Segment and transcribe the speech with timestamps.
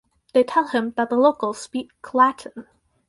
[0.33, 2.65] They tell him that the locals speak Latin.